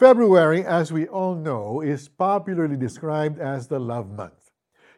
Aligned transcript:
February, 0.00 0.64
as 0.64 0.88
we 0.88 1.04
all 1.12 1.36
know, 1.36 1.84
is 1.84 2.08
popularly 2.08 2.72
described 2.72 3.36
as 3.36 3.68
the 3.68 3.76
Love 3.76 4.08
Month. 4.08 4.48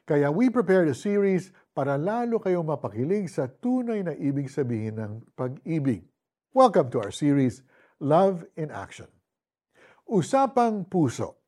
Kaya 0.06 0.30
we 0.30 0.46
prepared 0.46 0.86
a 0.86 0.94
series 0.94 1.50
para 1.74 1.98
lalo 1.98 2.38
kayong 2.38 2.70
mapakilig 2.70 3.26
sa 3.26 3.50
tunay 3.50 4.06
na 4.06 4.14
ibig 4.14 4.46
sabihin 4.46 5.02
ng 5.02 5.26
pag-ibig. 5.34 6.06
Welcome 6.54 6.86
to 6.94 7.02
our 7.02 7.10
series, 7.10 7.66
Love 7.98 8.46
in 8.54 8.70
Action. 8.70 9.10
Usapang 10.06 10.86
Puso 10.86 11.42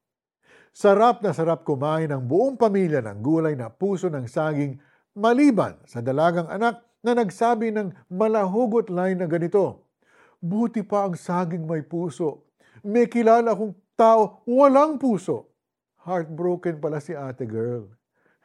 Sarap 0.74 1.22
na 1.22 1.30
sarap 1.30 1.62
kumain 1.62 2.10
ng 2.10 2.26
buong 2.26 2.58
pamilya 2.58 3.06
ng 3.06 3.22
gulay 3.22 3.54
na 3.54 3.70
puso 3.70 4.10
ng 4.10 4.26
saging 4.26 4.82
maliban 5.14 5.78
sa 5.86 6.02
dalagang 6.02 6.50
anak 6.50 6.82
na 7.06 7.14
nagsabi 7.14 7.70
ng 7.70 8.10
malahugot 8.10 8.90
line 8.90 9.22
na 9.22 9.30
ganito, 9.30 9.86
Buti 10.42 10.82
pa 10.82 11.06
ang 11.06 11.14
saging 11.14 11.70
may 11.70 11.86
puso 11.86 12.43
may 12.84 13.08
kilala 13.08 13.56
akong 13.56 13.72
tao, 13.96 14.44
walang 14.44 15.00
puso. 15.00 15.48
Heartbroken 16.04 16.84
pala 16.84 17.00
si 17.00 17.16
ate 17.16 17.48
girl. 17.48 17.88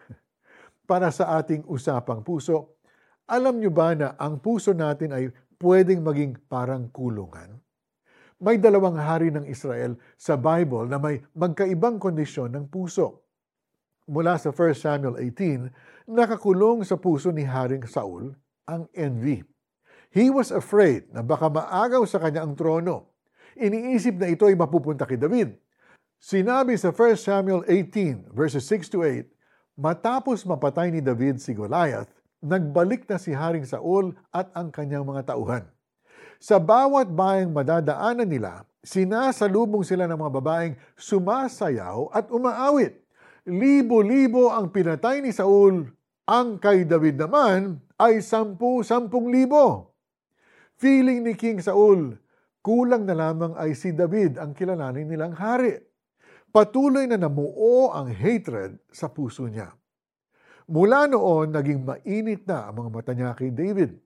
Para 0.90 1.12
sa 1.12 1.36
ating 1.36 1.68
usapang 1.68 2.24
puso, 2.24 2.80
alam 3.28 3.60
nyo 3.60 3.70
ba 3.70 3.92
na 3.94 4.16
ang 4.16 4.40
puso 4.40 4.72
natin 4.72 5.12
ay 5.12 5.24
pwedeng 5.60 6.02
maging 6.02 6.40
parang 6.48 6.88
kulungan? 6.88 7.60
May 8.40 8.56
dalawang 8.56 8.96
hari 8.96 9.36
ng 9.36 9.44
Israel 9.52 10.00
sa 10.16 10.40
Bible 10.40 10.88
na 10.88 10.96
may 10.96 11.20
magkaibang 11.36 12.00
kondisyon 12.00 12.56
ng 12.56 12.72
puso. 12.72 13.28
Mula 14.08 14.40
sa 14.40 14.56
1 14.56 14.80
Samuel 14.80 15.20
18, 15.20 16.08
nakakulong 16.08 16.88
sa 16.88 16.96
puso 16.96 17.36
ni 17.36 17.44
Haring 17.44 17.84
Saul 17.84 18.32
ang 18.64 18.88
envy. 18.96 19.44
He 20.10 20.32
was 20.32 20.50
afraid 20.56 21.12
na 21.12 21.22
baka 21.22 21.52
maagaw 21.52 22.08
sa 22.08 22.24
kanya 22.24 22.48
ang 22.48 22.56
trono 22.56 23.09
iniisip 23.60 24.16
na 24.16 24.32
ito 24.32 24.48
ay 24.48 24.56
mapupunta 24.56 25.04
kay 25.04 25.20
David. 25.20 25.60
Sinabi 26.20 26.76
sa 26.80 26.92
1 26.96 27.20
Samuel 27.20 27.64
18 27.68 28.32
verses 28.32 28.64
6 28.68 28.92
to 28.92 29.04
8, 29.04 29.28
matapos 29.80 30.44
mapatay 30.48 30.92
ni 30.92 31.00
David 31.00 31.40
si 31.40 31.56
Goliath, 31.56 32.12
nagbalik 32.40 33.08
na 33.08 33.20
si 33.20 33.36
Haring 33.36 33.68
Saul 33.68 34.16
at 34.32 34.52
ang 34.56 34.72
kanyang 34.72 35.04
mga 35.08 35.36
tauhan. 35.36 35.68
Sa 36.40 36.56
bawat 36.56 37.12
bayang 37.12 37.52
madadaanan 37.52 38.28
nila, 38.28 38.64
sinasalubong 38.80 39.84
sila 39.84 40.08
ng 40.08 40.16
mga 40.16 40.34
babaeng 40.40 40.76
sumasayaw 40.96 42.16
at 42.16 42.32
umaawit. 42.32 42.96
Libo-libo 43.44 44.52
ang 44.52 44.72
pinatay 44.72 45.20
ni 45.20 45.36
Saul, 45.36 45.88
ang 46.24 46.56
kay 46.60 46.88
David 46.88 47.20
naman 47.20 47.80
ay 48.00 48.24
sampu-sampung 48.24 49.28
libo. 49.28 49.92
Feeling 50.80 51.28
ni 51.28 51.36
King 51.36 51.60
Saul, 51.60 52.16
Kulang 52.60 53.08
na 53.08 53.16
lamang 53.16 53.56
ay 53.56 53.72
si 53.72 53.96
David 53.96 54.36
ang 54.36 54.52
kilalanin 54.52 55.08
nilang 55.08 55.32
hari. 55.32 55.80
Patuloy 56.50 57.08
na 57.08 57.16
namuo 57.16 57.94
ang 57.96 58.12
hatred 58.12 58.82
sa 58.92 59.08
puso 59.08 59.48
niya. 59.48 59.72
Mula 60.70 61.10
noon, 61.10 61.50
naging 61.56 61.82
mainit 61.82 62.46
na 62.46 62.70
ang 62.70 62.84
mga 62.84 62.90
mata 62.94 63.14
niya 63.16 63.34
kay 63.34 63.50
David. 63.50 63.98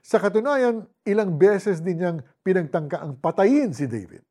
Sa 0.00 0.16
katunayan, 0.16 0.86
ilang 1.04 1.36
beses 1.36 1.84
din 1.84 2.00
niyang 2.00 2.20
pinagtangka 2.40 3.02
ang 3.02 3.18
patayin 3.20 3.76
si 3.76 3.84
David. 3.84 4.24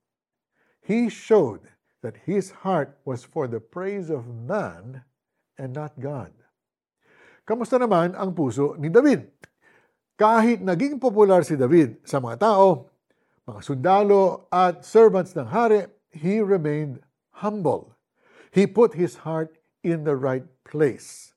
He 0.82 1.12
showed 1.12 1.68
that 2.02 2.24
his 2.26 2.64
heart 2.64 2.98
was 3.04 3.28
for 3.28 3.46
the 3.46 3.60
praise 3.60 4.08
of 4.08 4.26
man 4.26 5.04
and 5.60 5.76
not 5.76 5.94
God. 6.00 6.32
Kamusta 7.44 7.78
naman 7.78 8.16
ang 8.16 8.32
puso 8.32 8.74
ni 8.80 8.88
David? 8.88 9.28
Kahit 10.18 10.66
naging 10.66 10.98
popular 10.98 11.46
si 11.46 11.54
David 11.54 12.02
sa 12.08 12.18
mga 12.18 12.42
tao, 12.42 12.90
mga 13.48 13.62
sundalo 13.64 14.52
at 14.52 14.84
servants 14.84 15.32
ng 15.32 15.48
hari, 15.48 15.88
he 16.12 16.44
remained 16.44 17.00
humble. 17.40 17.96
He 18.52 18.68
put 18.68 19.00
his 19.00 19.24
heart 19.24 19.56
in 19.88 20.04
the 20.04 20.20
right 20.20 20.44
place. 20.68 21.32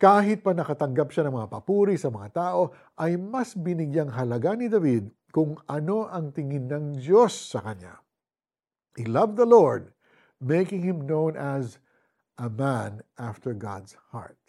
Kahit 0.00 0.42
pa 0.42 0.50
nakatanggap 0.50 1.14
siya 1.14 1.30
ng 1.30 1.36
mga 1.38 1.48
papuri 1.54 1.94
sa 1.94 2.10
mga 2.10 2.28
tao, 2.34 2.74
ay 2.98 3.14
mas 3.14 3.54
binigyang 3.54 4.10
halaga 4.10 4.58
ni 4.58 4.66
David 4.66 5.12
kung 5.30 5.54
ano 5.70 6.10
ang 6.10 6.34
tingin 6.34 6.66
ng 6.66 6.98
Diyos 6.98 7.30
sa 7.36 7.62
kanya. 7.62 8.02
He 8.98 9.06
loved 9.06 9.38
the 9.38 9.46
Lord, 9.46 9.94
making 10.42 10.82
him 10.82 11.06
known 11.06 11.38
as 11.38 11.78
a 12.40 12.50
man 12.50 13.06
after 13.20 13.54
God's 13.54 13.94
heart. 14.10 14.40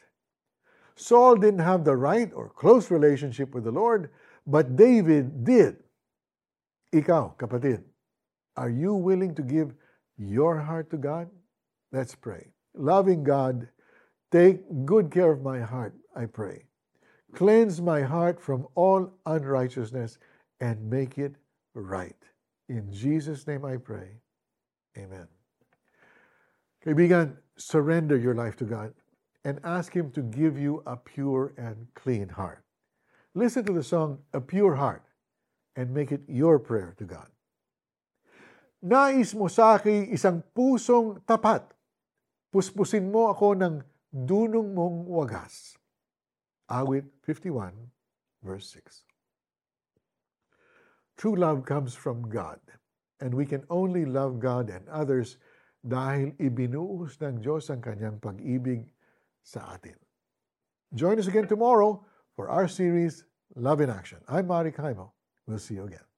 Saul 0.98 1.38
didn't 1.38 1.62
have 1.62 1.86
the 1.86 2.00
right 2.00 2.32
or 2.34 2.50
close 2.50 2.90
relationship 2.90 3.54
with 3.54 3.68
the 3.68 3.76
Lord, 3.76 4.10
but 4.48 4.80
David 4.80 5.46
did. 5.46 5.84
Ikaw, 6.94 7.38
kapatid, 7.38 7.84
are 8.58 8.70
you 8.70 8.94
willing 8.94 9.34
to 9.36 9.42
give 9.42 9.74
your 10.18 10.60
heart 10.60 10.90
to 10.92 10.98
God? 10.98 11.30
Let's 11.92 12.16
pray. 12.16 12.52
Loving 12.76 13.24
God, 13.24 13.68
take 14.32 14.60
good 14.86 15.10
care 15.10 15.32
of 15.32 15.42
my 15.42 15.60
heart, 15.60 15.96
I 16.16 16.26
pray. 16.26 16.66
Cleanse 17.34 17.82
my 17.82 18.02
heart 18.02 18.42
from 18.42 18.68
all 18.76 19.10
unrighteousness 19.26 20.18
and 20.60 20.90
make 20.90 21.18
it 21.18 21.36
right. 21.74 22.16
In 22.68 22.92
Jesus' 22.92 23.48
name 23.48 23.64
I 23.64 23.78
pray. 23.78 24.20
Amen. 24.98 25.28
Kaibigan, 26.86 27.38
surrender 27.58 28.18
your 28.18 28.36
life 28.36 28.58
to 28.58 28.66
God 28.66 28.94
and 29.46 29.60
ask 29.64 29.94
Him 29.94 30.12
to 30.12 30.22
give 30.22 30.60
you 30.60 30.84
a 30.86 30.98
pure 30.98 31.54
and 31.58 31.88
clean 31.96 32.28
heart. 32.28 32.64
Listen 33.34 33.64
to 33.64 33.74
the 33.74 33.84
song, 33.84 34.20
A 34.34 34.42
Pure 34.42 34.76
Heart 34.76 35.04
and 35.76 35.94
make 35.94 36.12
it 36.12 36.22
your 36.28 36.60
prayer 36.60 36.96
to 37.00 37.06
God. 37.06 37.28
Nais 38.82 39.38
mo 39.38 39.46
sa 39.46 39.78
akin 39.78 40.10
isang 40.10 40.42
pusong 40.58 41.22
tapat. 41.24 41.62
Puspusin 42.50 43.14
mo 43.14 43.30
ako 43.30 43.54
ng 43.54 43.76
dunong 44.10 44.74
mong 44.74 45.06
wagas. 45.06 45.78
Awit 46.66 47.06
51, 47.24 47.72
verse 48.42 48.74
6. 48.74 49.06
True 51.16 51.38
love 51.38 51.62
comes 51.62 51.94
from 51.94 52.26
God, 52.26 52.58
and 53.22 53.38
we 53.38 53.46
can 53.46 53.62
only 53.70 54.04
love 54.10 54.42
God 54.42 54.74
and 54.74 54.90
others 54.90 55.38
dahil 55.86 56.34
ibinuhos 56.42 57.22
ng 57.22 57.38
Diyos 57.38 57.70
ang 57.70 57.86
kanyang 57.86 58.18
pag-ibig 58.18 58.90
sa 59.46 59.78
atin. 59.78 59.94
Join 60.98 61.22
us 61.22 61.30
again 61.30 61.46
tomorrow 61.46 62.02
for 62.34 62.50
our 62.50 62.66
series, 62.66 63.30
Love 63.54 63.86
in 63.86 63.94
Action. 63.94 64.26
I'm 64.26 64.50
Mari 64.50 64.74
Kaimo. 64.74 65.21
We'll 65.48 65.60
see 65.60 65.76
you 65.76 65.86
again. 65.86 66.11